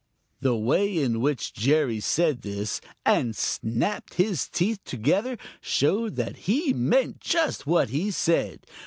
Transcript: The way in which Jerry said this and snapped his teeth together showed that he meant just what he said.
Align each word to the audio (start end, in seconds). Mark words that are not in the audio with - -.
The 0.39 0.55
way 0.55 0.97
in 0.97 1.21
which 1.21 1.53
Jerry 1.53 1.99
said 1.99 2.41
this 2.41 2.81
and 3.05 3.35
snapped 3.35 4.15
his 4.15 4.49
teeth 4.49 4.83
together 4.83 5.37
showed 5.61 6.15
that 6.15 6.37
he 6.49 6.73
meant 6.73 7.19
just 7.19 7.67
what 7.67 7.89
he 7.91 8.09
said. 8.09 8.65